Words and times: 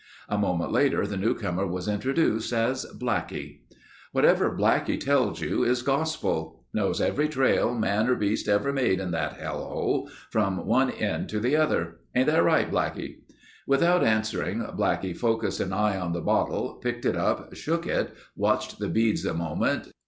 A 0.27 0.35
moment 0.35 0.71
later 0.71 1.05
the 1.05 1.15
newcomer 1.15 1.67
was 1.67 1.87
introduced 1.87 2.51
as 2.51 2.87
"Blackie." 2.97 3.59
"Whatever 4.13 4.49
Blackie 4.49 4.99
tells 4.99 5.41
you 5.41 5.63
is 5.63 5.83
gospel. 5.83 6.65
Knows 6.73 6.99
every 6.99 7.29
trail 7.29 7.75
man 7.77 8.09
or 8.09 8.15
beast 8.15 8.47
ever 8.47 8.73
made 8.73 8.99
in 8.99 9.11
that 9.11 9.33
hell 9.33 9.63
hole, 9.63 10.09
from 10.31 10.65
one 10.65 10.89
end 10.89 11.29
to 11.29 11.39
the 11.39 11.55
other. 11.55 11.97
Ain't 12.15 12.25
that 12.25 12.43
right, 12.43 12.71
Blackie?" 12.71 13.17
Without 13.67 14.03
answering, 14.03 14.61
Blackie 14.75 15.15
focused 15.15 15.59
an 15.59 15.71
eye 15.71 15.99
on 15.99 16.13
the 16.13 16.21
bottle, 16.21 16.79
picked 16.81 17.05
it 17.05 17.15
up, 17.15 17.53
shook 17.53 17.85
it, 17.85 18.11
watched 18.35 18.79
the 18.79 18.89
beads 18.89 19.23
a 19.23 19.35
moment. 19.35 19.89